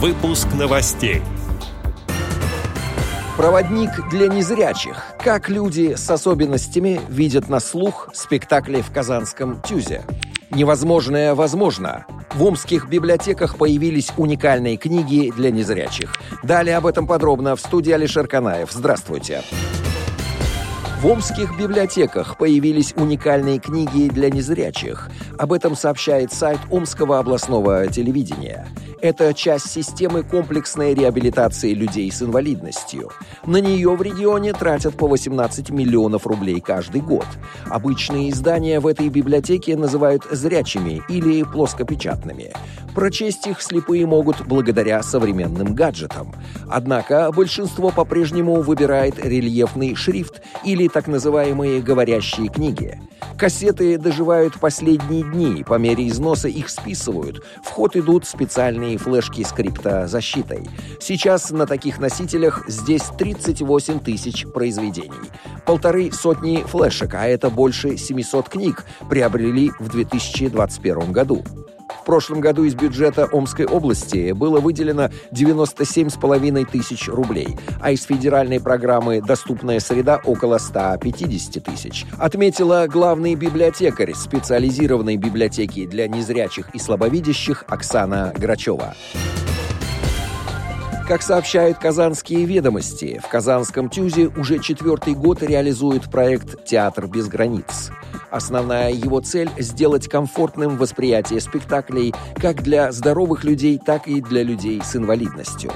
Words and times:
Выпуск 0.00 0.46
новостей. 0.56 1.22
Проводник 3.36 3.90
для 4.10 4.28
незрячих. 4.28 5.02
Как 5.18 5.48
люди 5.48 5.94
с 5.96 6.08
особенностями 6.08 7.00
видят 7.08 7.48
на 7.48 7.58
слух 7.58 8.08
спектакли 8.14 8.80
в 8.80 8.92
Казанском 8.92 9.60
ТЮЗе. 9.60 10.04
Невозможное 10.52 11.34
возможно. 11.34 12.06
В 12.32 12.44
омских 12.44 12.88
библиотеках 12.88 13.58
появились 13.58 14.12
уникальные 14.16 14.76
книги 14.76 15.32
для 15.36 15.50
незрячих. 15.50 16.14
Далее 16.44 16.76
об 16.76 16.86
этом 16.86 17.08
подробно 17.08 17.56
в 17.56 17.60
студии 17.60 17.90
Алишер 17.90 18.28
Канаев. 18.28 18.70
Здравствуйте. 18.70 19.42
В 21.00 21.06
омских 21.06 21.56
библиотеках 21.56 22.36
появились 22.36 22.92
уникальные 22.96 23.60
книги 23.60 24.08
для 24.08 24.30
незрячих. 24.30 25.08
Об 25.38 25.52
этом 25.52 25.76
сообщает 25.76 26.32
сайт 26.32 26.58
Омского 26.72 27.20
областного 27.20 27.86
телевидения. 27.86 28.66
Это 29.00 29.32
часть 29.32 29.70
системы 29.70 30.24
комплексной 30.24 30.94
реабилитации 30.94 31.72
людей 31.72 32.10
с 32.10 32.20
инвалидностью. 32.20 33.12
На 33.46 33.58
нее 33.58 33.94
в 33.94 34.02
регионе 34.02 34.52
тратят 34.52 34.96
по 34.96 35.06
18 35.06 35.70
миллионов 35.70 36.26
рублей 36.26 36.60
каждый 36.60 37.00
год. 37.00 37.26
Обычные 37.66 38.30
издания 38.30 38.80
в 38.80 38.86
этой 38.88 39.08
библиотеке 39.08 39.76
называют 39.76 40.24
зрячими 40.28 41.00
или 41.08 41.44
плоскопечатными. 41.44 42.52
Прочесть 42.92 43.46
их 43.46 43.62
слепые 43.62 44.04
могут 44.04 44.44
благодаря 44.44 45.00
современным 45.04 45.76
гаджетам. 45.76 46.34
Однако 46.68 47.30
большинство 47.30 47.90
по-прежнему 47.90 48.62
выбирает 48.62 49.24
рельефный 49.24 49.94
шрифт 49.94 50.42
или 50.64 50.87
так 50.88 51.06
называемые 51.06 51.80
говорящие 51.80 52.48
книги. 52.48 53.00
Кассеты 53.36 53.98
доживают 53.98 54.58
последние 54.58 55.22
дни, 55.22 55.62
по 55.62 55.74
мере 55.74 56.08
износа 56.08 56.48
их 56.48 56.68
списывают. 56.68 57.44
В 57.64 57.70
ход 57.70 57.96
идут 57.96 58.26
специальные 58.26 58.98
флешки 58.98 59.44
с 59.44 59.52
криптозащитой. 59.52 60.68
Сейчас 61.00 61.50
на 61.50 61.66
таких 61.66 61.98
носителях 61.98 62.64
здесь 62.68 63.04
38 63.16 64.00
тысяч 64.00 64.46
произведений. 64.46 65.30
Полторы 65.66 66.10
сотни 66.12 66.64
флешек, 66.66 67.14
а 67.14 67.26
это 67.26 67.50
больше 67.50 67.96
700 67.96 68.48
книг, 68.48 68.84
приобрели 69.08 69.70
в 69.78 69.88
2021 69.88 71.12
году. 71.12 71.44
Прошлом 72.08 72.40
году 72.40 72.64
из 72.64 72.74
бюджета 72.74 73.26
Омской 73.30 73.66
области 73.66 74.32
было 74.32 74.60
выделено 74.60 75.10
97,5 75.30 76.64
тысяч 76.64 77.06
рублей, 77.06 77.58
а 77.82 77.90
из 77.90 78.04
федеральной 78.04 78.60
программы 78.60 79.20
«Доступная 79.20 79.78
среда» 79.78 80.18
около 80.24 80.56
150 80.56 81.62
тысяч. 81.62 82.06
Отметила 82.18 82.86
главный 82.88 83.34
библиотекарь 83.34 84.14
специализированной 84.14 85.18
библиотеки 85.18 85.84
для 85.84 86.08
незрячих 86.08 86.74
и 86.74 86.78
слабовидящих 86.78 87.64
Оксана 87.68 88.32
Грачева. 88.34 88.94
Как 91.08 91.22
сообщают 91.22 91.78
казанские 91.78 92.44
ведомости, 92.44 93.18
в 93.24 93.28
Казанском 93.28 93.88
ТЮЗе 93.88 94.26
уже 94.26 94.58
четвертый 94.58 95.14
год 95.14 95.42
реализует 95.42 96.10
проект 96.10 96.66
«Театр 96.66 97.06
без 97.06 97.28
границ». 97.28 97.90
Основная 98.30 98.90
его 98.90 99.20
цель– 99.20 99.48
сделать 99.58 100.06
комфортным 100.06 100.76
восприятие 100.76 101.40
спектаклей 101.40 102.12
как 102.36 102.62
для 102.62 102.92
здоровых 102.92 103.42
людей, 103.42 103.80
так 103.82 104.06
и 104.06 104.20
для 104.20 104.42
людей 104.42 104.82
с 104.84 104.96
инвалидностью. 104.96 105.72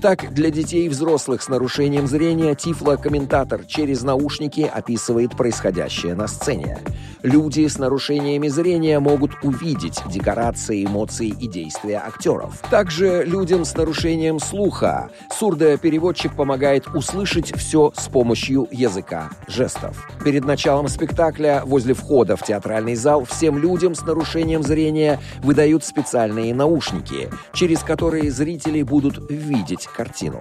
Так, 0.00 0.32
для 0.32 0.50
детей 0.50 0.86
и 0.86 0.88
взрослых 0.88 1.42
с 1.42 1.48
нарушением 1.48 2.06
зрения 2.06 2.54
тифло-комментатор 2.54 3.66
через 3.66 4.02
наушники 4.02 4.62
описывает 4.62 5.36
происходящее 5.36 6.14
на 6.14 6.26
сцене. 6.26 6.78
Люди 7.22 7.66
с 7.66 7.78
нарушениями 7.78 8.48
зрения 8.48 8.98
могут 8.98 9.32
увидеть 9.42 10.00
декорации, 10.10 10.86
эмоции 10.86 11.28
и 11.28 11.46
действия 11.46 11.98
актеров. 11.98 12.62
Также 12.70 13.24
людям 13.24 13.66
с 13.66 13.76
нарушением 13.76 14.40
слуха 14.40 15.10
сурдопереводчик 15.38 16.34
помогает 16.34 16.86
услышать 16.94 17.54
все 17.54 17.92
с 17.94 18.08
помощью 18.08 18.68
языка 18.70 19.28
жестов. 19.48 20.08
Перед 20.24 20.46
началом 20.46 20.88
спектакля 20.88 21.60
возле 21.66 21.92
входа 21.92 22.38
в 22.38 22.42
театральный 22.42 22.94
зал 22.94 23.26
всем 23.26 23.58
людям 23.58 23.94
с 23.94 24.00
нарушением 24.00 24.62
зрения 24.62 25.20
выдают 25.42 25.84
специальные 25.84 26.54
наушники, 26.54 27.28
через 27.52 27.80
которые 27.80 28.30
зрители 28.30 28.82
будут 28.82 29.30
видеть 29.30 29.89
картину. 29.92 30.40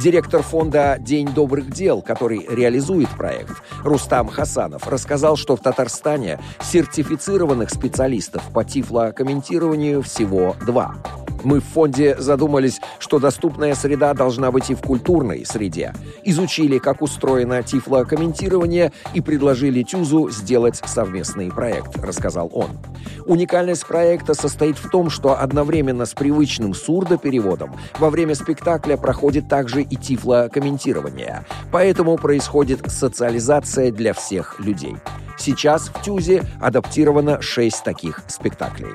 Директор 0.00 0.42
фонда 0.42 0.96
«День 0.98 1.28
добрых 1.28 1.70
дел», 1.70 2.02
который 2.02 2.46
реализует 2.48 3.08
проект, 3.10 3.62
Рустам 3.82 4.28
Хасанов, 4.28 4.86
рассказал, 4.86 5.36
что 5.36 5.56
в 5.56 5.60
Татарстане 5.60 6.38
сертифицированных 6.62 7.70
специалистов 7.70 8.42
по 8.52 8.64
тифлокомментированию 8.64 10.02
всего 10.02 10.56
два. 10.66 10.96
Мы 11.46 11.60
в 11.60 11.64
фонде 11.64 12.16
задумались, 12.18 12.80
что 12.98 13.20
доступная 13.20 13.76
среда 13.76 14.14
должна 14.14 14.50
быть 14.50 14.68
и 14.70 14.74
в 14.74 14.82
культурной 14.82 15.46
среде. 15.46 15.94
Изучили, 16.24 16.78
как 16.78 17.02
устроено 17.02 17.62
тифлокомментирование 17.62 18.90
и 19.14 19.20
предложили 19.20 19.84
ТЮЗу 19.84 20.28
сделать 20.30 20.82
совместный 20.84 21.52
проект, 21.52 21.98
рассказал 21.98 22.50
он. 22.52 22.70
Уникальность 23.26 23.86
проекта 23.86 24.34
состоит 24.34 24.76
в 24.76 24.90
том, 24.90 25.08
что 25.08 25.40
одновременно 25.40 26.04
с 26.04 26.14
привычным 26.14 26.74
сурдопереводом 26.74 27.76
во 28.00 28.10
время 28.10 28.34
спектакля 28.34 28.96
проходит 28.96 29.48
также 29.48 29.82
и 29.82 29.94
тифлокомментирование. 29.94 31.46
Поэтому 31.70 32.16
происходит 32.16 32.90
социализация 32.90 33.92
для 33.92 34.14
всех 34.14 34.58
людей. 34.58 34.96
Сейчас 35.38 35.90
в 35.90 36.02
ТЮЗе 36.02 36.42
адаптировано 36.60 37.40
шесть 37.40 37.84
таких 37.84 38.22
спектаклей. 38.26 38.94